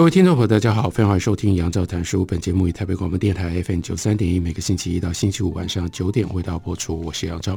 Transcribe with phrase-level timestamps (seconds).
[0.00, 2.24] 各位听众朋友，大家好，非常欢迎收听杨照谈书。
[2.24, 6.98] 本节目以台北广播电台 FM 九三点一，每个星期一到星期五晚上九点为大家播出。
[7.02, 7.54] 我是杨照，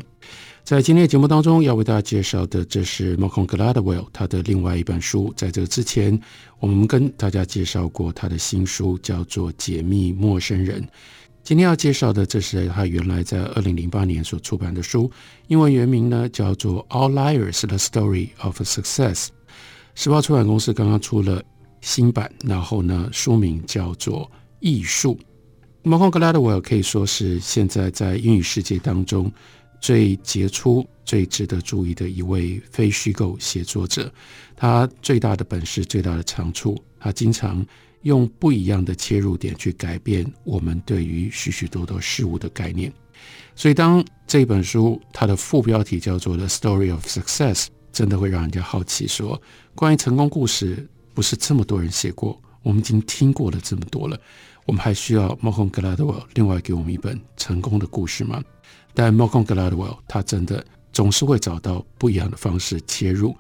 [0.62, 5.34] 在今天的节目当中要为大家介绍的，这是 Malcolm Gladwell 他的另外一本书。
[5.38, 6.20] 在这之前，
[6.60, 10.82] 我们跟大家介绍过他的新书，叫做《解密陌生人》。
[11.46, 15.10] 今天要介绍的，这是他原来在二零零八年所出版的书，
[15.48, 19.28] 英文原名呢叫做《Outliers: The Story of Success》。
[19.96, 21.42] 时报出版公司刚刚出了。
[21.84, 24.22] 新版，然后呢，书名叫做
[24.62, 25.20] 《艺术》。
[25.90, 29.30] Malcolm Gladwell 可以说是现在在英语世界当中
[29.82, 34.10] 最杰出、最值得注意的一位非虚构写作者。
[34.56, 37.64] 他最大的本事、最大的长处，他经常
[38.04, 42.92] 用不一样的切入点去改变我们对于许许多多事物的概念。
[43.56, 49.40] 所以，当这本书它的副标题叫做《The Story of Success》，真的会让人家好奇说，
[49.76, 50.88] 关于成功故事。
[51.14, 54.20] 不是这么多人写过，我们已经听过了这么多了，
[54.66, 58.44] 我们还需要 Malcolm Gladwell 另外给我们一本成功的故事吗？
[58.94, 63.36] 但 Malcolm Gladwell 他真的总是会找到不一样的方式切入。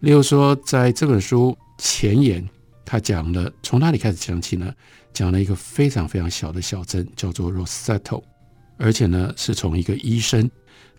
[0.00, 2.48] 例如说，在这本书前言，
[2.84, 4.72] 他讲了从哪里开始讲起呢？
[5.12, 8.22] 讲了一个非常非常小的小镇，叫做 Rosetto，
[8.76, 10.48] 而且呢是从一个医生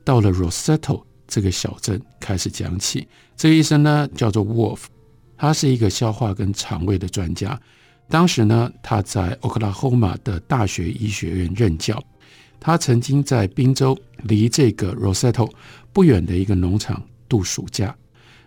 [0.03, 3.08] 到了 Rosetto 这个小镇开始讲起。
[3.37, 4.81] 这个医生呢叫做 Wolf。
[5.42, 7.58] 他是一个消化跟肠胃的专家。
[8.10, 12.04] 当时呢，他在 Oklahoma 的大学医学院任教。
[12.60, 15.49] 他曾经在宾州离这个 Rosetto
[15.94, 17.95] 不远的一个农场度暑假。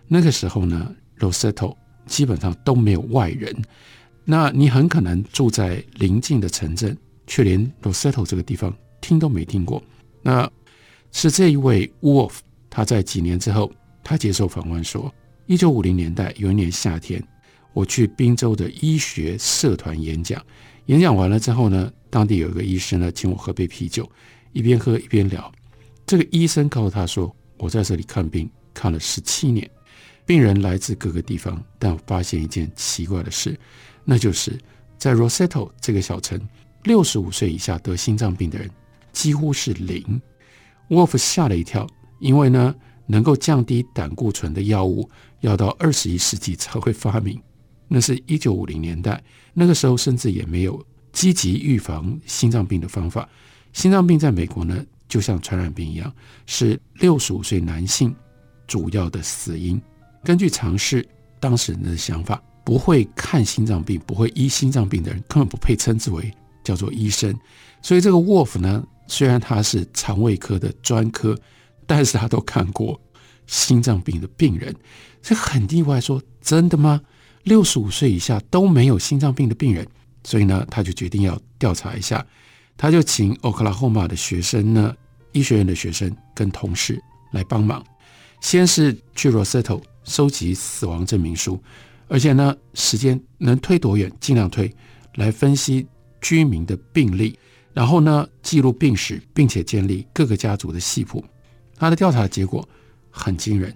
[0.07, 3.59] 那个时候呢，Rosetto 基本上都没有外人。
[4.23, 6.95] 那你很可能住在邻近的城镇，
[7.25, 8.71] 却连 Roseto 这个地方
[9.01, 9.81] 听都没听过。
[10.21, 10.47] 那
[11.11, 12.33] 是这一位 Wolf，
[12.69, 13.71] 他在几年之后，
[14.03, 15.11] 他接受访问说。
[15.45, 17.21] 一九五零年代有一年夏天，
[17.73, 20.41] 我去宾州的医学社团演讲。
[20.85, 24.09] 演讲完了之后呢，当地有一个医生呢，请我喝杯啤酒，
[24.53, 25.51] 一边喝一边聊。
[26.05, 29.69] 这个医生告诉他说：“我在这里看病看了十七年，
[30.25, 33.59] 病人来自各个地方，但我发现一件奇怪的事，
[34.05, 34.57] 那就是
[34.97, 36.39] 在 Roseto 这个小城，
[36.83, 38.69] 六十五岁以下得心脏病的人
[39.11, 40.21] 几乎是零。”
[40.87, 41.85] Wolf 吓了一跳，
[42.21, 42.73] 因为呢。
[43.05, 45.07] 能够降低胆固醇的药物
[45.43, 47.39] 要到二十一世纪才会发明，
[47.87, 49.23] 那是一九五零年代，
[49.53, 53.27] 那个时候甚至也没有积极预防心脏病的方法。
[53.73, 56.11] 心脏病在美国呢，就像传染病一样，
[56.45, 58.15] 是六十五岁男性
[58.67, 59.79] 主要的死因。
[60.23, 61.07] 根据尝试，
[61.39, 66.31] 当时人的想法，不会看心脏病、不会医心脏病的人，根本不配称之为
[66.63, 67.33] 叫做医生。
[67.81, 71.37] 所以这个 Wolf 呢，虽然他是肠胃科的专科。
[71.85, 72.97] 但是他都看过
[73.53, 74.75] 心脏病的病人，
[75.21, 76.01] 这很意外。
[76.01, 76.99] 说真的吗？
[77.43, 79.87] 六十五岁以下都没有心脏病的病人，
[80.23, 82.25] 所以呢，他就决定要调查一下。
[82.75, 84.95] 他就请奥克拉荷马的学生呢，
[85.33, 86.99] 医学院的学生跟同事
[87.31, 87.85] 来帮忙。
[88.41, 91.61] 先是去 Roseto 收集死亡证明书，
[92.07, 94.73] 而且呢，时间能推多远尽量推，
[95.15, 95.85] 来分析
[96.21, 97.37] 居民的病历，
[97.71, 101.23] 然后呢，记录病史，并且建立各个家族的系谱。
[101.77, 102.67] 他的调查结果
[103.15, 103.71] 很惊人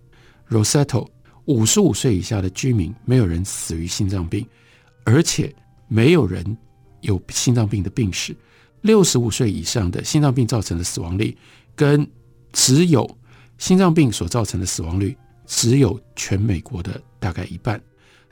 [0.49, 1.07] ，Roseto
[1.45, 4.45] 五十五岁以下的居民没有人死于心脏病，
[5.05, 5.53] 而且
[5.87, 6.57] 没有人
[7.01, 8.35] 有心脏病的病史。
[8.81, 11.38] 六十五岁以上的心脏病造成的死亡率，
[11.75, 12.06] 跟
[12.51, 13.07] 只有
[13.59, 15.15] 心脏病所造成的死亡率
[15.45, 17.79] 只有全美国的大概一半。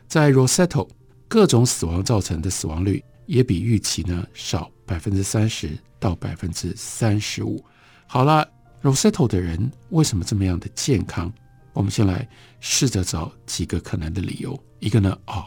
[0.08, 0.90] 在 Roseto
[1.28, 7.64] 各种死亡造成的死亡率也比预期呢少百分之三十到百分之三十五。
[8.08, 8.55] 好了。
[8.86, 11.34] Rosetto 的人为什么这么样的健康？
[11.74, 12.28] 我们先来
[12.60, 14.58] 试着找几个可能的理由。
[14.80, 15.44] 一个呢，哦，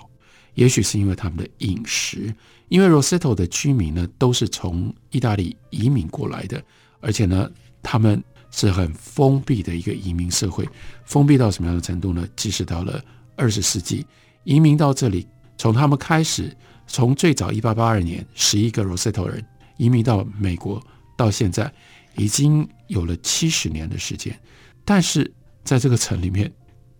[0.55, 2.35] 也许是因为他们的饮食，
[2.69, 6.61] 因为 Rosetto 的居民呢都是从意大利移民过来的，
[6.99, 7.49] 而且呢，
[7.81, 8.21] 他们
[8.51, 10.69] 是很封闭的一个移民社会，
[11.05, 12.27] 封闭到什么样的程度呢？
[12.35, 13.01] 即使到了
[13.37, 14.05] 二十世纪，
[14.43, 15.25] 移民到这里，
[15.57, 16.53] 从他们开始，
[16.89, 19.47] 从最早一八八二年十一个 Roseto 人
[19.77, 20.83] 移民到美国，
[21.17, 21.73] 到现在。
[22.19, 24.39] 已经有了七十年的时间，
[24.85, 25.33] 但是
[25.65, 26.53] 在这个城里面，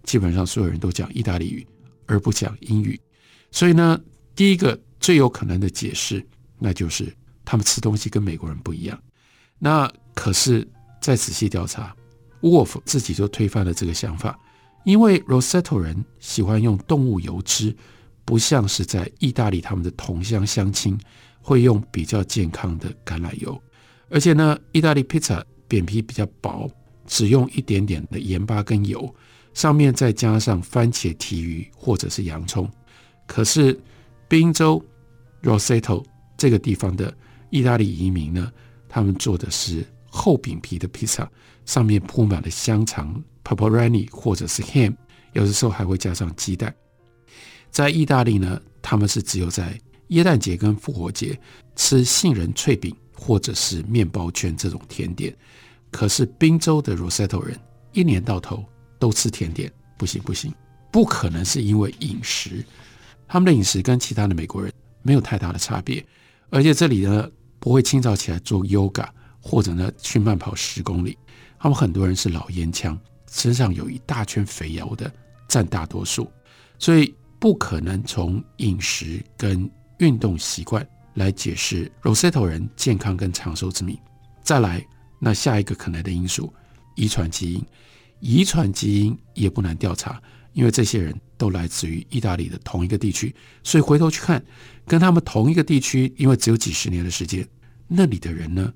[0.05, 1.67] 基本上所有人都讲意大利语，
[2.07, 2.99] 而不讲英语。
[3.51, 4.01] 所以呢，
[4.35, 6.25] 第一个最有可能的解释，
[6.59, 7.13] 那就是
[7.45, 8.99] 他们吃东西跟美国人不一样。
[9.59, 10.67] 那可是
[11.01, 11.95] 再仔细调查
[12.41, 14.39] ，Wolf 自己就推翻了这个想法，
[14.85, 17.77] 因为 Rosetto 人喜欢用动物油脂，
[18.25, 20.99] 不像是在意大利他们的同乡乡亲
[21.41, 23.61] 会用比较健康的橄榄油，
[24.11, 26.71] 而且呢，意大利披萨扁皮比较薄，
[27.07, 29.15] 只用一点点的盐巴跟油，
[29.55, 32.71] 上面再加上番茄、提鱼或者是洋葱。
[33.27, 33.79] 可是
[34.27, 34.83] 宾州
[35.43, 36.05] Rosetto
[36.37, 37.15] 这个地方的
[37.51, 38.51] 意大利移民呢，
[38.89, 41.31] 他们做的是厚饼皮的披萨，
[41.67, 44.95] 上面铺满了香肠 pepperoni 或者是 ham，
[45.35, 46.75] 有的时候还会加上鸡蛋。
[47.71, 49.79] 在意大利呢，他们是只有在
[50.09, 51.39] 耶诞节跟复活节
[51.77, 55.35] 吃杏仁脆饼或者是面包圈这种甜点。
[55.91, 57.59] 可是宾州的 Rosetto 人
[57.93, 58.65] 一年到头
[58.99, 60.55] 都吃甜点，不行不行，
[60.93, 62.65] 不可能是因为饮食。
[63.27, 64.73] 他们的饮食跟其他的美国人
[65.03, 66.05] 没有太大的差别，
[66.51, 67.29] 而且这里呢
[67.59, 69.07] 不会清早起来做 yoga
[69.41, 71.17] 或者呢去慢跑十公里。
[71.59, 72.99] 他们很多人是老烟枪，
[73.31, 75.13] 身上有一大圈肥油的
[75.49, 76.31] 占大多数，
[76.79, 79.69] 所以不可能从饮食跟
[79.99, 83.99] 运动习惯来解释 Rosetto 人健康跟长寿之谜。
[84.43, 84.85] 再来，
[85.19, 86.53] 那下一个可能的因素，
[86.95, 87.65] 遗传基因，
[88.21, 90.21] 遗传基因也不难调查。
[90.55, 93.33] 因为这些人都来自于意大利的同一个地区，
[93.63, 94.43] 所以回头去看，
[94.87, 97.47] 跟他们同一个地区，因为只有几十年的时间，
[97.87, 98.73] 那里的人呢，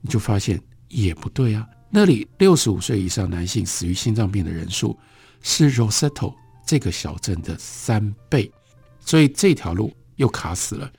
[0.00, 1.66] 你就发现也不对啊。
[1.90, 4.96] 那里六十五岁以上男性死于心脏病的人数
[5.42, 6.34] 是 Rosetto
[6.64, 8.52] 这个小镇的三倍，
[9.00, 10.92] 所以这条路又卡死了。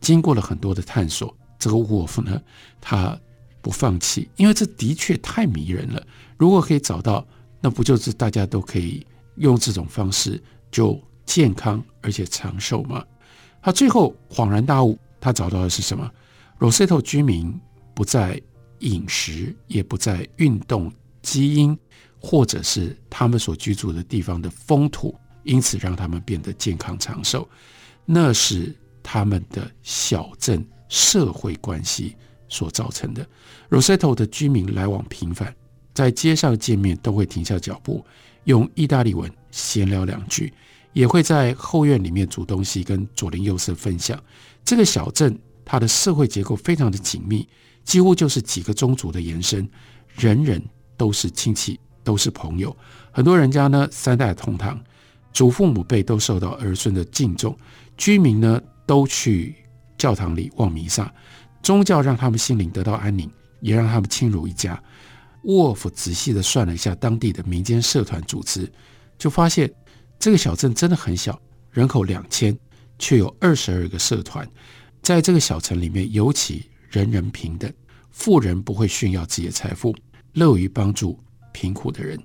[0.00, 2.40] 经过了很多的探索，这个沃夫呢，
[2.80, 3.18] 他
[3.60, 6.02] 不放弃，因为这的确太迷人了。
[6.36, 7.26] 如果可以找到，
[7.60, 9.06] 那不就是大家都可以。
[9.36, 13.02] 用这种方式就健康而且长寿吗？
[13.62, 16.10] 他最后恍然大悟，他找到的是什么
[16.58, 17.58] ？Rosetto 居民
[17.94, 18.38] 不在
[18.80, 20.92] 饮食，也不在运动
[21.22, 21.78] 基因，
[22.20, 27.48] 或者是他们所居住的地方的风土，因此让他们变得健康长寿。
[28.04, 32.16] 那是他们的小镇社会关系
[32.48, 33.26] 所造成的。
[33.68, 35.54] Rosetto 的居民来往频繁，
[35.94, 38.04] 在街上见面都会停下脚步。
[38.44, 40.52] 用意大利文闲聊两句，
[40.92, 44.20] 也会在后院里面煮东西，跟左邻右舍分享。
[44.64, 47.46] 这个小镇它的社会结构非常的紧密，
[47.84, 49.68] 几乎就是几个宗族的延伸，
[50.16, 50.60] 人人
[50.96, 52.74] 都是亲戚，都是朋友。
[53.12, 54.82] 很多人家呢三代同堂，
[55.32, 57.56] 祖父母辈都受到儿孙的敬重，
[57.96, 59.54] 居民呢都去
[59.96, 61.14] 教堂里望弥撒，
[61.62, 64.82] 宗教让他们心灵得到安宁，也让他们亲如一家。
[65.44, 68.68] 沃夫仔细地算了一下当地的民间社团组织，
[69.16, 69.72] 就发现
[70.18, 71.40] 这个小镇真的很小，
[71.70, 72.58] 人口两千，
[72.98, 74.44] 却有二十二个社团。
[75.00, 77.72] 在这个小城里面，尤其人人平等，
[78.10, 79.94] 富人不会炫耀自己的财富，
[80.32, 81.16] 乐于帮助
[81.52, 82.20] 贫苦的人。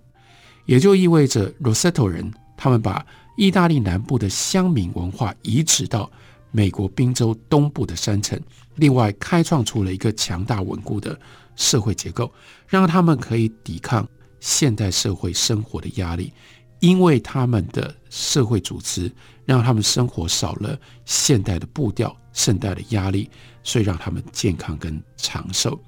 [0.66, 3.06] 也就意味着 Rosetto 人，他们把
[3.38, 6.12] 意大利南部的乡民文化移植到
[6.56, 8.40] 美国宾州东部的山城，
[8.76, 11.20] 另外开创出了一个强大稳固的。
[11.58, 12.30] 社会结构
[12.68, 14.06] 让他们可以抵抗
[14.42, 16.34] 现代社会生活的压力，
[16.82, 19.10] 因为他们的社会组织
[19.46, 23.30] 让他们生活少了现代的步调、现代的压力，
[23.64, 25.82] 所以让他们健康跟长寿。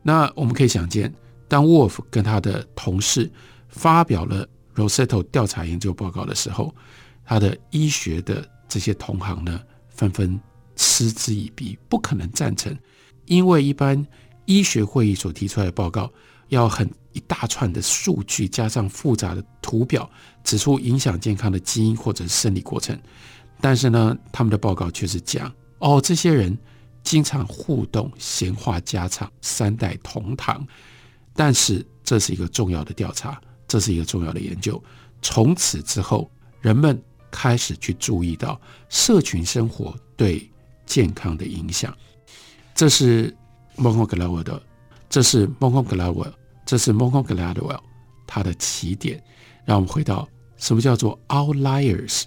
[0.00, 1.12] 那我们可以想见，
[1.48, 3.28] 当 Wolf 跟他的同事
[3.68, 6.72] 发表了 Rosetto 调查研究报告的时候，
[7.24, 9.60] 他的医学的这些同行呢，
[10.00, 10.40] 纷纷
[10.76, 12.74] 嗤之以鼻，不可能赞成，
[13.26, 14.06] 因为一般。
[14.46, 16.12] 医学会议所提出来的报告，
[16.48, 20.10] 要很一大串的数据，加上复杂的图表，
[20.42, 22.98] 指出影响健康的基因或者是生理过程。
[23.60, 26.58] 但是呢，他们的报告却是讲，哦，这些人
[27.04, 30.66] 经常互动、闲话家常、三代同堂。
[31.32, 34.82] 但是这是一个重要的调查，这是一个重要的研究。
[35.22, 36.28] 从此之后，
[36.60, 40.50] 人们开始去注意到社群生活对
[40.86, 41.96] 健康的影响。
[42.74, 43.34] 这是。
[43.76, 44.62] Malcolm Gladwell 的，
[45.08, 46.34] 这是 Malcolm Gladwell，
[46.66, 47.80] 这是 Malcolm Gladwell，
[48.26, 49.22] 他的起点。
[49.64, 52.24] 让我们回到什么叫做 outliers，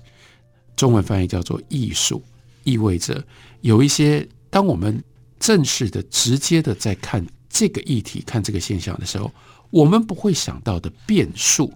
[0.75, 2.23] 中文翻译叫做异数，
[2.63, 3.23] 意味着
[3.61, 5.03] 有一些当我们
[5.39, 9.31] 正式的、直接的在看这个议题、看这个现象的时候，
[9.69, 11.71] 我们不会想到的变数，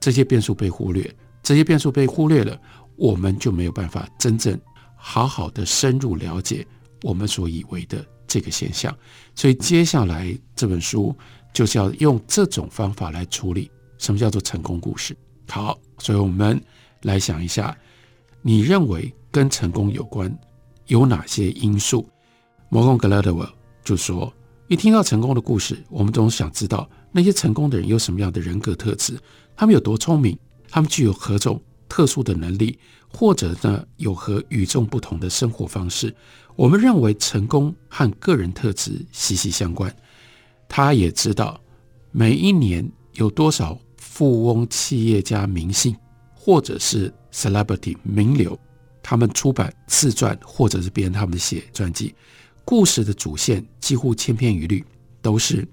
[0.00, 2.58] 这些变数被忽略，这些变数被忽略了，
[2.96, 4.58] 我们就没有办法真正
[4.96, 6.66] 好好的深入了解
[7.02, 8.04] 我们所以为的。
[8.28, 8.96] 这个现象，
[9.34, 11.14] 所以接下来这本书
[11.52, 15.14] 就是要用这种方法来处理什么叫做成功故事。
[15.50, 16.58] 好，所以我们
[17.02, 17.76] 来想一下，
[18.40, 20.34] 你认为跟成功有关
[20.86, 22.08] 有哪些因素
[22.70, 23.46] 摩根格拉德沃
[23.84, 24.32] 就说，
[24.68, 29.18] 一听到成功的故事，我们总想知道那些成功的人有什么样的人格特质，
[29.54, 30.38] 他们有多聪明，
[30.72, 32.78] 他们具有何种特殊的能力，
[33.12, 36.16] 或者呢，有何与众不同的生活方式。
[36.56, 39.94] 我们认为成功和个人特质息息相关。
[40.66, 41.60] 他也知道
[42.10, 45.94] 每一年有多少富翁、企业家、明星，
[46.34, 48.58] 或者是 celebrity 名流，
[49.02, 52.14] 他们出版自传，或者是别人他们的写传记，
[52.64, 54.82] 故事的主线几乎千篇一律，
[55.20, 55.68] 都是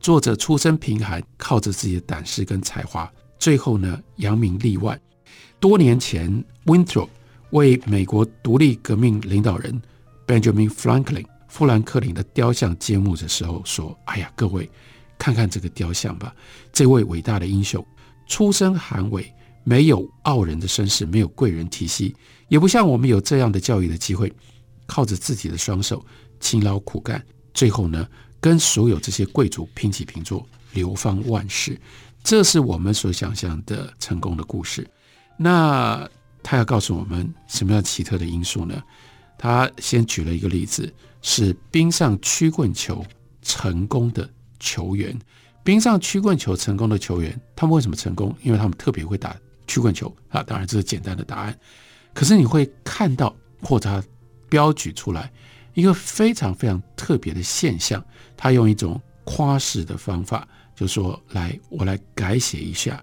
[0.00, 5.00] 作者出身贫寒，靠着自己的胆识跟才华，最后呢扬名立万。
[5.58, 7.08] 多年前，Winthrop
[7.50, 9.82] 为美国独立革命领导人。
[10.26, 14.70] Benjamin Franklin 富兰克林的雕像揭幕的时候说：“哎呀，各位，
[15.18, 16.32] 看看这个雕像吧，
[16.72, 17.84] 这位伟大的英雄，
[18.28, 19.28] 出身寒微，
[19.64, 22.14] 没有傲人的身世，没有贵人提携，
[22.48, 24.32] 也不像我们有这样的教育的机会，
[24.86, 26.04] 靠着自己的双手
[26.38, 27.20] 勤劳苦干，
[27.52, 28.06] 最后呢，
[28.40, 31.78] 跟所有这些贵族平起平坐，流芳万世。
[32.22, 34.88] 这是我们所想象的成功的故事。
[35.36, 36.08] 那
[36.42, 38.82] 他要告诉我们什么样奇特的因素呢？”
[39.38, 40.92] 他先举了一个例子，
[41.22, 43.02] 是冰上曲棍球
[43.40, 44.28] 成功的
[44.58, 45.18] 球员。
[45.64, 48.36] 冰上曲棍球成功的球员，他们为什么成功？
[48.42, 49.34] 因为他们特别会打
[49.66, 50.42] 曲棍球啊！
[50.42, 51.58] 当然这是简单的答案。
[52.12, 54.06] 可是你会看到，或者他
[54.50, 55.32] 标举出来
[55.74, 58.04] 一个非常非常特别的现象。
[58.36, 63.02] 他用一种夸饰的方法，就说：“来，我来改写一下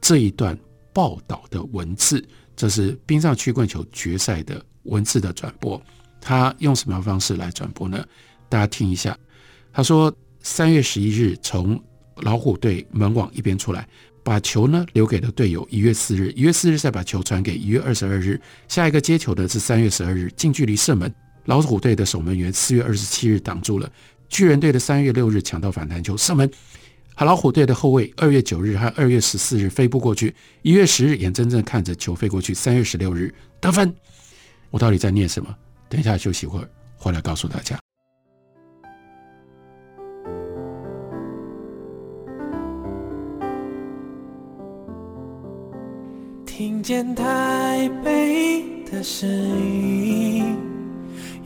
[0.00, 0.58] 这一段
[0.92, 4.64] 报道的文字。”这是冰上曲棍球决赛的。
[4.84, 5.78] 文字的转播，
[6.18, 8.02] 他用什么方式来转播呢？
[8.48, 9.14] 大家听一下。
[9.70, 10.10] 他说：
[10.40, 11.78] 三月十一日从
[12.16, 13.86] 老虎队门网一边出来，
[14.24, 15.66] 把球呢留给了队友。
[15.70, 18.40] 一月四日，一月四日再把球传给一月二十二日。
[18.66, 21.14] 下一个接球的是三月十二日近距离射门，
[21.48, 23.90] 老虎队的守门员四月二十七日挡住了。
[24.28, 26.50] 巨人队的三月六日抢到反弹球射门，
[27.14, 33.94] 好，老虎队的后卫二月九日和二月十四日飞步过去，一月十日眼睁睁看着球飞过去，三月十六日得分。
[34.68, 35.56] 我到底在念什么？
[35.88, 37.78] 等一下休息会儿，回来告诉大家。
[46.44, 50.54] 听见台北的声音，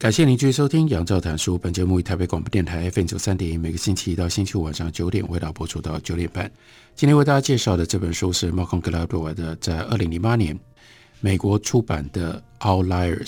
[0.00, 1.56] 感谢您继续收听《杨照谈书》。
[1.58, 6.50] 本节目以台北广播电台 FM 九三点一，每个星期一到星期五晚上九点为大家播出到九点半。
[6.94, 10.58] 今天为大家介绍的这本书是 Malcolm Gladwell 的，在二零零八年
[11.20, 13.26] 美国出版的《Outliers》。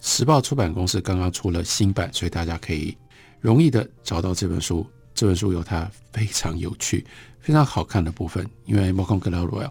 [0.00, 2.96] 时报出版公司刚刚出了新版，所以大家可以
[3.38, 4.86] 容易的找到这本书。
[5.14, 7.04] 这本书有它非常有趣、
[7.40, 9.70] 非常好看的部分，因为 Malcolm Gladwell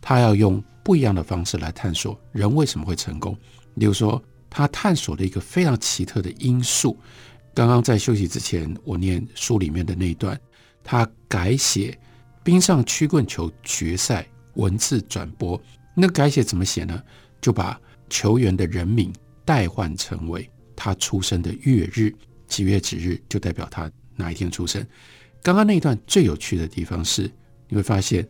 [0.00, 3.36] 他要用不一样的方式来探索人为什么会成功，
[3.74, 4.22] 例如说。
[4.50, 6.98] 他探索了一个非常奇特的因素。
[7.54, 10.38] 刚刚在休息之前，我念书里面的那一段，
[10.84, 11.98] 他改写
[12.42, 15.60] 冰上曲棍球决赛文字转播。
[15.94, 17.02] 那改写怎么写呢？
[17.40, 19.12] 就把球员的人名
[19.44, 22.14] 代换成为他出生的月日，
[22.46, 24.84] 几月几日就代表他哪一天出生。
[25.42, 27.30] 刚刚那一段最有趣的地方是，
[27.68, 28.26] 你会发现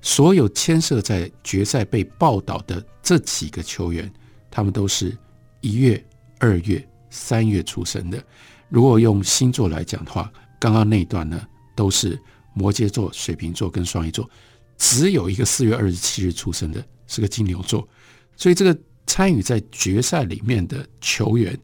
[0.00, 4.10] 所有牵涉在决赛被报道的这几个球员，
[4.50, 5.16] 他们都是。
[5.62, 6.04] 一月、
[6.38, 8.22] 二月、三月出生的，
[8.68, 11.40] 如果用星座来讲的话，刚刚那一段呢，
[11.74, 12.20] 都是
[12.52, 14.28] 摩羯座、水瓶座跟双鱼座，
[14.76, 17.88] 只有一个四月二十七日出生的，是个金牛座。
[18.36, 18.76] 所以这个
[19.06, 21.56] 参与在决赛里面的球员，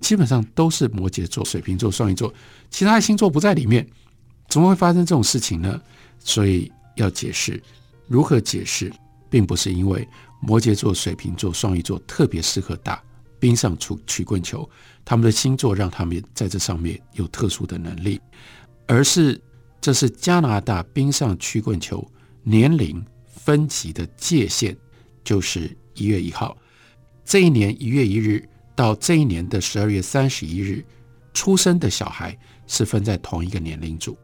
[0.00, 2.32] 基本上都是摩羯座、水瓶座、双鱼座，
[2.70, 3.86] 其他的星座不在里面，
[4.48, 5.80] 怎么会发生这种事情呢？
[6.18, 7.62] 所以要解释，
[8.06, 8.92] 如何解释，
[9.30, 10.06] 并不是因为
[10.40, 13.02] 摩羯座、水瓶座、双鱼座特别适合打。
[13.46, 14.68] 冰上曲曲棍球，
[15.04, 18.20] 他们的星座让他们在这上面有特殊的能力，
[18.88, 19.40] 而是
[19.80, 22.04] 这是加拿大冰上曲棍球
[22.42, 24.76] 年龄分级的界限，
[25.22, 26.58] 就是一月一号。
[27.24, 30.84] 这一年一月一日到这一年的十二月三十一日
[31.32, 32.36] 出生的小孩
[32.66, 34.18] 是分在同一个年龄组。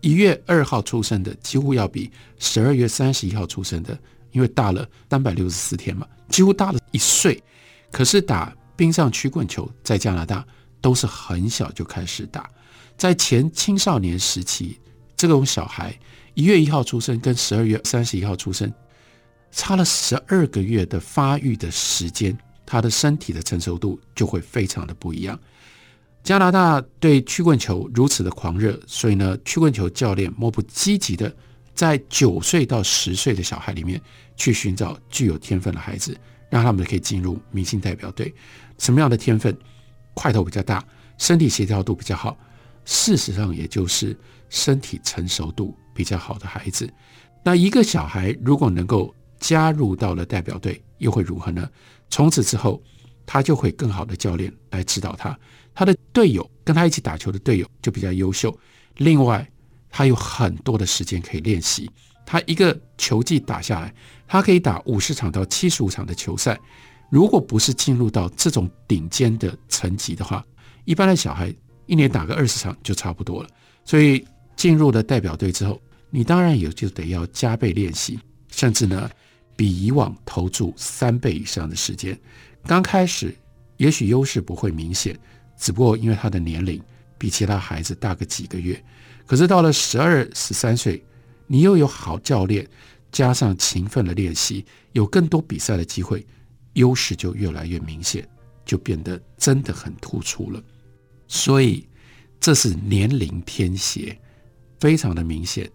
[0.00, 2.08] 一月二号出生的几乎要比
[2.38, 3.98] 十二月三十一号出生的，
[4.30, 7.42] 因为大了三百六十四天嘛，几乎大了一岁。
[7.90, 10.42] 可是打冰上曲棍球在加拿大
[10.80, 12.48] 都是很小就开始打，
[12.96, 14.78] 在前青少年时期，
[15.14, 15.94] 这种小孩
[16.32, 18.72] 一月一号出生跟十二月三十一号出生，
[19.52, 22.34] 差了十二个月的发育的时间，
[22.64, 25.38] 他的身体的成熟度就会非常的不一样。
[26.24, 31.30] 加拿大对曲棍球如此的狂热，所以呢，曲棍球教练莫不积极的
[31.74, 34.00] 在九岁到十岁的小孩里面
[34.38, 36.16] 去寻找具有天分的孩子，
[36.48, 38.34] 让他们可以进入明星代表队。
[38.80, 39.56] 什么样的天分？
[40.14, 40.84] 块头比较大，
[41.18, 42.36] 身体协调度比较好，
[42.84, 44.16] 事实上也就是
[44.48, 46.92] 身体成熟度比较好的孩子。
[47.44, 51.22] 那一个小孩如果能够加入到了代表队，又会？
[51.22, 51.68] 如何呢？
[52.08, 52.82] 从此之后，
[53.24, 53.70] 他就会？
[53.70, 55.38] 更好的教练来指导他。
[55.74, 58.54] 他的队友跟他一起打球的队友就比较优秀。
[58.96, 59.48] 另外，
[59.88, 61.88] 他有很多的时间可以练习。
[62.26, 63.94] 他一个球季打下来，
[64.26, 66.58] 他可以打五十场到七十五场的球赛。
[67.10, 70.42] 如果不是进入到这种顶尖的层级的话，
[70.84, 71.54] 一般的小孩
[71.86, 73.48] 一年打个二十场就差不多了。
[73.84, 74.24] 所以
[74.56, 78.18] 进入了代表队之后，你当然也就得要加倍练习，
[78.50, 79.10] 甚至呢
[79.56, 82.18] 比以往投注三倍以上的时间。
[82.64, 83.34] 刚开始
[83.76, 85.18] 也许优势不会明显。
[85.58, 86.80] 只不过因为他的年龄
[87.18, 88.82] 比其他孩子大个几个月，
[89.26, 91.04] 可是到了十二、十三岁，
[91.46, 92.66] 你又有好教练，
[93.12, 96.26] 加上勤奋的练习，有更多比赛的机会，
[96.74, 98.28] 优势就越来越明显，
[98.64, 100.62] 就变得真的很突出了。
[101.28, 101.86] 所以
[102.38, 104.18] 这是年龄偏斜，
[104.78, 105.70] 非常的明显。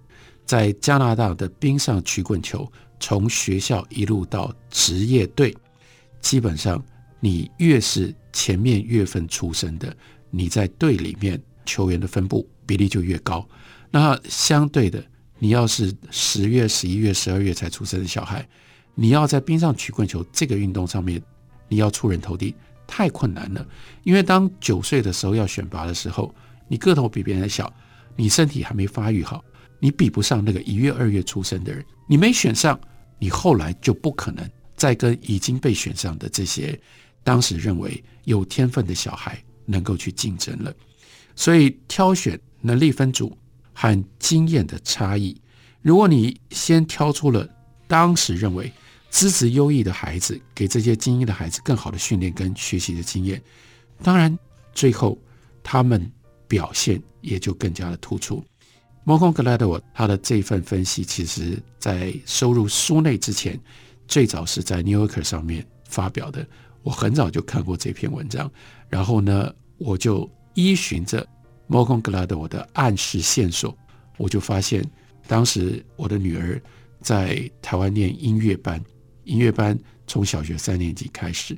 [0.45, 5.55] 在加拿大的冰上曲棍球，从学校一路到职业队，
[6.21, 6.83] 基本上。
[7.21, 9.95] 你越是前面月份出生的，
[10.29, 13.47] 你在队里面球员的分布比例就越高。
[13.89, 15.03] 那相对的，
[15.39, 18.47] 你要是十月、十一月、十二月才出生的小孩，
[18.95, 21.21] 你要在冰上曲棍球这个运动上面，
[21.67, 22.55] 你要出人头地
[22.87, 23.65] 太困难了。
[24.03, 26.33] 因为当九岁的时候要选拔的时候，
[26.67, 27.71] 你个头比别人小，
[28.15, 29.43] 你身体还没发育好，
[29.79, 31.85] 你比不上那个一月、二月出生的人。
[32.07, 32.79] 你没选上，
[33.19, 36.79] 你后来就不可能再跟已经被选上的这些。
[37.23, 40.71] 当时认为有天分的小孩能够去竞争了，
[41.35, 43.35] 所以挑选能力分组
[43.73, 45.35] 和经验的差异。
[45.81, 47.47] 如果你先挑出了
[47.87, 48.71] 当时认为
[49.15, 53.41] 资质优异的孩子，给这些精英的孩子更好的训练跟学习的经验，
[54.03, 54.37] 当然
[54.73, 55.17] 最后
[55.63, 56.11] 他们
[56.49, 58.43] 表现也就更加的突出。
[59.05, 63.57] Malcolm Gladwell 他的这份分析，其实在收入书内之前，
[64.05, 66.45] 最早是在 New Yorker 上面发表的。
[66.83, 68.51] 我很早就看过这篇文章，
[68.89, 71.25] 然后呢，我就依循着
[71.69, 73.73] Malcolm Gladwell 的暗示线索，
[74.17, 74.85] 我就发现，
[75.25, 76.61] 当时我的女儿
[77.01, 78.83] 在台湾念音乐班，
[79.25, 81.57] 音乐班从小学三年级开始，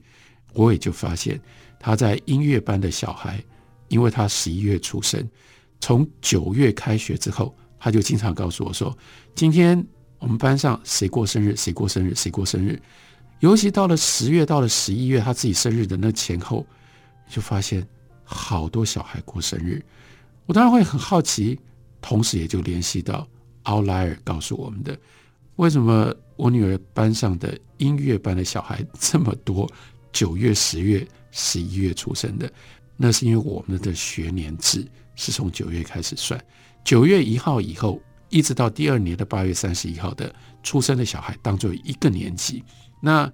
[0.54, 1.40] 我也就发现
[1.80, 3.44] 他在音乐班的小孩，
[3.90, 5.26] 因为他十一月出生，
[5.80, 8.98] 从九月开学之后，他就经常告诉我说，
[9.36, 9.86] 今天
[10.18, 12.82] 我们班上谁过生日，谁过生日，谁过生日。
[13.40, 16.66] 尤其到了十月，到了十一月，他自己生日的那前后，
[17.30, 17.88] 就发现
[18.24, 19.86] 好多小孩过生日。
[20.48, 21.60] 我当然会很好奇，
[22.02, 23.28] 同时也就联系到
[23.66, 24.98] Outlier 告诉我们的，
[25.58, 29.70] 为什么我女儿班上的音乐班的小孩这么多，
[30.12, 32.52] 九月、十月、十一月出生的？
[32.96, 36.40] 那是因为我们的学年制是从九月开始算，
[36.84, 42.64] 九月一号以后，一直到第二年的八月三十一号的出生的小孩，当作一个年级。
[43.02, 43.32] 那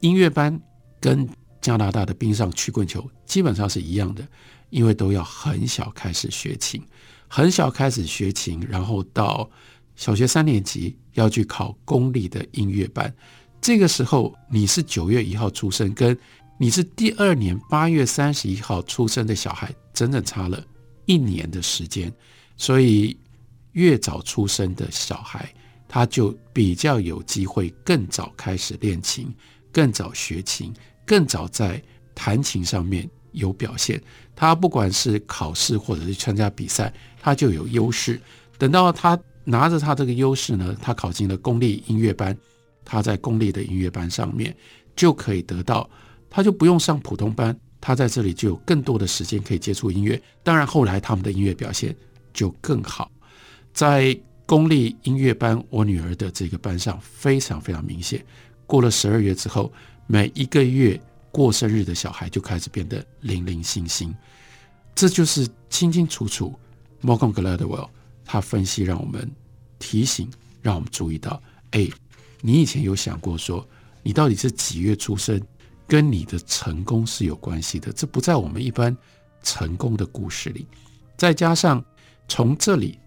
[0.00, 0.60] 音乐班
[1.00, 1.28] 跟
[1.60, 4.26] 加拿大的冰上曲棍球基本上是一样的，
[4.70, 6.80] 因为都要很小开始学琴，
[7.28, 9.48] 很小开始学琴，然后到
[9.96, 13.12] 小学三年级要去考公立的音乐班。
[13.60, 16.16] 这个时候你是九月一号出生，跟
[16.58, 20.64] 你是第二年八月三十一号出生的小孩，整整差了
[21.04, 22.12] 一年的时间。
[22.56, 23.16] 所以
[23.72, 25.52] 越早出生的小孩，
[25.88, 29.34] 他就比较有机会更早开始练琴，
[29.70, 30.72] 更早学琴，
[31.04, 31.82] 更早在
[32.14, 34.00] 弹琴上面有表现。
[34.34, 38.20] 他不管是考试或者是参加比赛，他就有优势。
[38.58, 42.36] 等到他拿着他这个优势呢，他考进了公立音乐班，
[42.84, 44.54] 他在公立的音乐班上面
[44.94, 45.88] 就可以得到，
[46.28, 50.20] 他就不用上普通班，他在这里就有更多的时间可以接触音乐。
[50.42, 51.96] 当然后来他们的音乐表现
[52.34, 53.10] 就更好，
[53.72, 54.14] 在。
[54.48, 58.24] 公立音乐班，我女儿的这个班上非常非常明显。
[58.64, 59.72] 过了十二月之后，
[60.06, 61.00] 每一个月
[61.32, 64.14] 过生日的小孩就开始变得零零星星，
[64.94, 66.54] 这就是清清楚楚。
[67.02, 67.88] Malcolm Gladwell
[68.26, 69.30] 他分析让我们
[69.78, 70.28] 提醒，
[70.60, 71.88] 让我们注意到，哎，
[72.42, 73.66] 你以前有想过说，
[74.02, 75.40] 你到底是几月出生，
[75.86, 78.94] 跟你的成功是有关系的，这不在我们一般
[79.42, 80.66] 成功的故事里。
[81.16, 81.82] 再加上
[82.28, 82.98] 从这里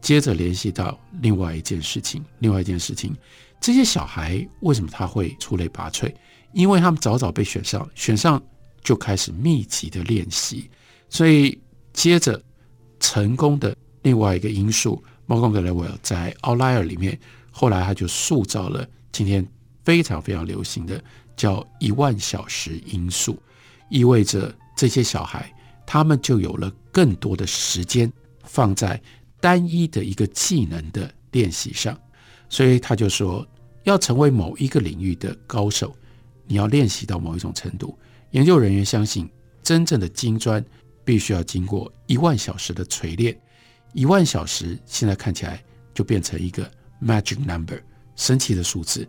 [0.00, 3.16] 接着联系到另外一件事情，另外一件事情，
[3.60, 6.14] 这些小孩为什么他会出类拔萃？
[6.52, 8.40] 因为他们早早被选上，选上
[8.84, 10.70] 就开始密集的练习，
[11.08, 11.58] 所以
[11.92, 12.40] 接着
[13.00, 17.18] 成功的另外一个因素，Malcolm Gladwell 在《Outlier》里面，
[17.50, 19.44] 后来他就塑造了今天
[19.84, 21.02] 非常非常流行的
[21.36, 23.36] 叫“一万小时因素”，
[23.90, 25.52] 意味着这些小孩
[25.84, 28.08] 他们就有了更多的时间
[28.44, 29.02] 放在
[29.40, 31.98] 单一的一个技能的练习上，
[32.48, 33.44] 所以他就说，
[33.82, 35.92] 要成为某一个领域的高手。
[36.46, 37.98] 你要练习到某一种程度，
[38.30, 39.28] 研究人员相信，
[39.64, 40.64] 真正的金砖
[41.04, 43.36] 必须要经过一万小时的锤炼。
[43.92, 45.62] 一万小时现在看起来
[45.94, 46.70] 就变成一个
[47.02, 47.80] magic number，
[48.14, 49.06] 神奇的数字。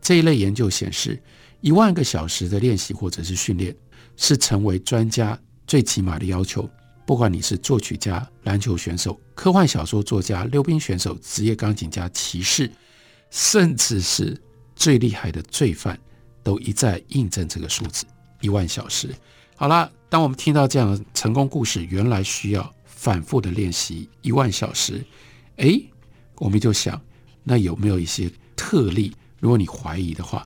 [0.00, 1.20] 这一类研究显示，
[1.60, 3.74] 一万个小时的练习或者是训练，
[4.16, 6.68] 是成为专家最起码的要求。
[7.06, 12.70] 不管你是作曲家、篮球选手、科幻小说作家、溜冰选手、职业钢琴家、骑士，
[13.30, 14.40] 甚至是
[14.76, 15.98] 最厉害的罪犯。
[16.44, 18.06] 都一再印证这个数字
[18.40, 19.14] 一万小时。
[19.54, 25.04] 好了，当我们听到这样的成功故事，原来需要反复的练习一万小时，
[25.58, 25.88] 诶，
[26.38, 27.00] 我们就想，
[27.44, 29.14] 那有没有一些特例？
[29.38, 30.44] 如果你怀疑的话，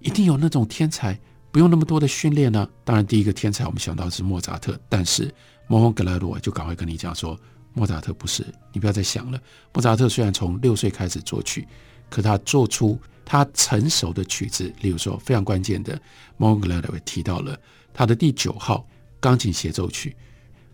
[0.00, 1.16] 一定有那种天才
[1.52, 2.68] 不用那么多的训练呢？
[2.82, 5.32] 当然，第一个天才我们想到是莫扎特，但是
[5.68, 7.38] 莫宏格莱罗就赶快跟你讲说，
[7.72, 9.40] 莫扎特不是，你不要再想了。
[9.72, 11.68] 莫扎特虽然从六岁开始作曲，
[12.10, 12.98] 可他做出。
[13.24, 15.98] 他成熟的曲子，例如说非常关键的
[16.38, 17.56] Montgomery 提到了
[17.94, 18.84] 他的第九号
[19.20, 20.14] 钢琴协奏曲。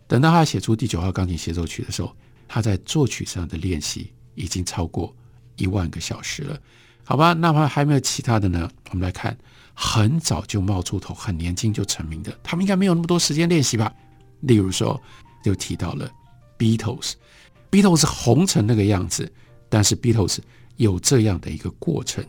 [0.09, 2.13] 等到他写出第九号钢琴协奏曲的时候，
[2.49, 5.15] 他在作曲上的练习已经超过
[5.57, 6.59] 一万个小时了。
[7.05, 8.71] 好吧，那么还没有其他的呢？
[8.91, 9.37] 我们来看，
[9.75, 13.93] 很早就冒出头、很年轻就成名的，他们应该没有那么多时间练习吧？
[14.41, 15.01] 例如说，
[15.45, 16.11] 就提到了
[16.59, 19.31] Beatles，Beatles 红成那个样子，
[19.69, 20.39] 但是 Beatles
[20.77, 22.25] 有这样的一个过程。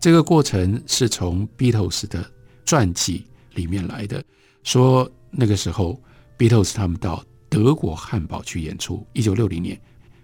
[0.00, 2.28] 这个过程是从 Beatles 的
[2.64, 4.22] 传记里面来的，
[4.62, 6.00] 说那个时候
[6.38, 9.80] Beatles 他们到德国汉堡去演出，一九六零年，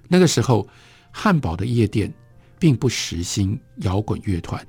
[0.08, 0.68] 那个时候
[1.10, 2.12] 汉堡的夜店
[2.58, 4.66] 并不实行摇滚乐团，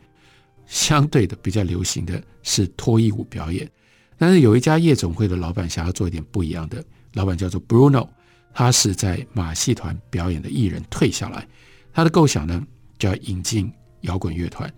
[0.66, 3.70] 相对的比较流行的是脱衣舞表演。
[4.18, 8.08] 但是有一家夜总会的老板想要做一点不一样的，老板叫做 Bruno，
[8.54, 11.48] 他是在马戏团表演的艺人退下来，
[11.92, 12.66] 他的构想呢
[12.98, 13.72] 就要引进。
[14.04, 14.70] 摇滚乐团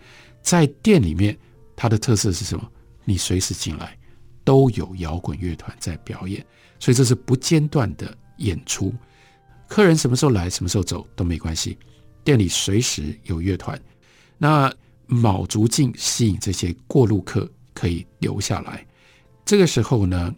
[0.43, 1.35] 在店里面，
[1.75, 2.71] 它的特色是什么？
[3.05, 3.97] 你随时进来
[4.45, 6.45] 都有摇滚乐团在表演，
[6.79, 8.93] 所以这是不间断的演出。
[9.67, 11.77] 客人什么时候来，什么时候走都没关系，
[12.23, 13.77] 店里随时有乐团。
[14.37, 14.71] 那
[15.07, 18.85] 卯足劲吸引这些过路客可以留下来。
[19.43, 20.33] 这个时候呢，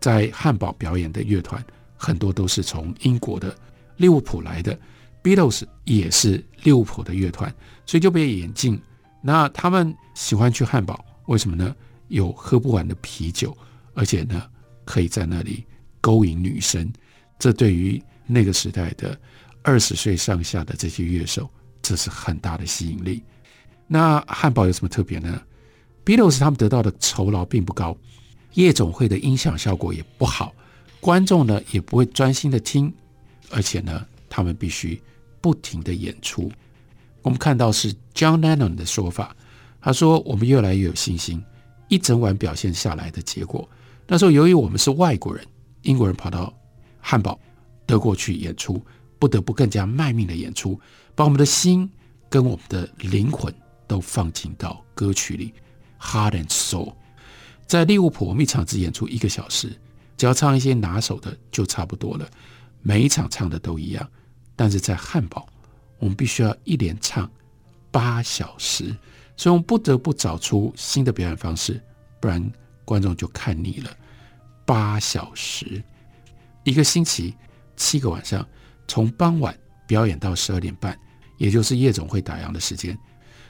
[0.00, 1.62] 在汉堡表演的乐团
[1.96, 3.54] 很多都是从英国的
[3.96, 4.78] 利物浦来的。
[5.22, 7.52] Beatles 也是利物浦的乐团，
[7.86, 8.80] 所以就被引进。
[9.20, 11.74] 那他们喜欢去汉堡，为什么呢？
[12.12, 13.56] 有喝不完的啤酒，
[13.94, 14.48] 而且呢，
[14.84, 15.64] 可以在那里
[16.00, 16.92] 勾引女生。
[17.38, 19.18] 这对于那个时代的
[19.62, 21.50] 二十岁上下的这些乐手，
[21.82, 23.22] 这是很大的吸引力。
[23.86, 25.42] 那汉堡有什么特别呢
[26.04, 27.96] ？Beatles 他们得到的酬劳并不高，
[28.54, 30.54] 夜总会的音响效果也不好，
[31.00, 32.92] 观众呢也不会专心的听，
[33.50, 35.02] 而且呢，他们必须。
[35.42, 36.48] 不停的演出，
[37.20, 39.34] 我们看到是 John Lennon 的说法。
[39.80, 41.42] 他说：“我们越来越有信心，
[41.92, 43.68] 一整晚表现下来的结果。
[44.06, 45.46] 那时候由于我们是外国人，
[45.82, 46.50] 英国人跑到
[47.02, 47.38] 汉堡、
[47.84, 48.82] 德国去演出，
[49.18, 50.80] 不得不更加卖命的演出，
[51.14, 51.86] 把我们的心
[52.30, 53.54] 跟我们的灵魂
[53.86, 55.52] 都放进到歌曲里
[56.00, 56.94] ，Heart and Soul。
[57.66, 59.78] 在利物浦，我们一场只演出一个小时，
[60.16, 62.26] 只要唱一些拿手的就差不多了，
[62.80, 64.08] 每一场唱的都一样。”
[64.56, 65.46] 但是在汉堡，
[65.98, 67.30] 我们必须要一连唱
[67.90, 68.96] 八小时，
[69.36, 71.80] 所以我们不得不找出新的表演方式，
[72.20, 72.52] 不然
[72.84, 73.90] 观众就看腻了。
[74.64, 75.82] 八小时，
[76.64, 77.34] 一个星期
[77.76, 78.46] 七个晚上，
[78.86, 80.98] 从傍晚表演到十二点半，
[81.38, 82.96] 也就是夜总会打烊的时间。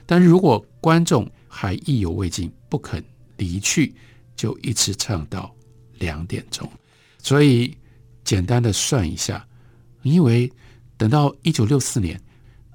[0.05, 3.03] 但如果观众还意犹未尽，不肯
[3.37, 3.95] 离去，
[4.35, 5.53] 就一直唱到
[5.99, 6.69] 两点钟。
[7.19, 7.77] 所以
[8.23, 9.47] 简单的算一下，
[10.01, 10.51] 因为？
[10.95, 12.21] 等到一九六四年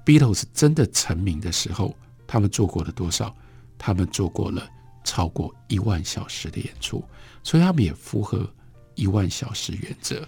[0.05, 1.95] ，Beatles 真的成名的时候，
[2.31, 3.35] 他们做过了多少？
[3.75, 4.69] 他们做过了
[5.03, 7.03] 超过一万小时的演出，
[7.43, 8.47] 所以他们也符合
[8.93, 10.27] 一万小时原则。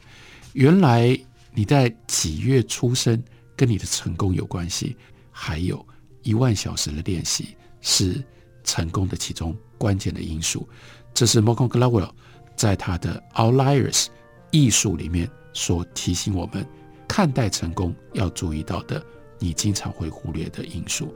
[0.53, 1.15] 原来
[1.53, 3.21] 你在几月出生
[3.55, 4.97] 跟你的成功有关系，
[5.29, 5.85] 还有
[6.23, 8.23] 一万小时的练习是
[8.63, 10.67] 成功的其中关键的因素。
[11.13, 12.09] 这是 Malcolm Gladwell
[12.55, 14.07] 在他的 Outliers
[14.49, 16.65] 艺术里面所提醒我们
[17.07, 19.05] 看待成功要注意到的，
[19.37, 21.13] 你经常会忽略的因素。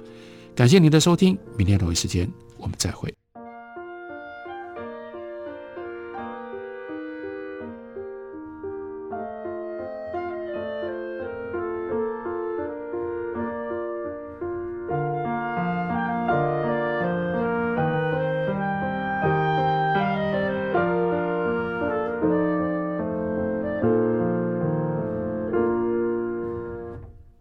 [0.55, 3.13] 感谢您的收听，明天同一时间我们再会。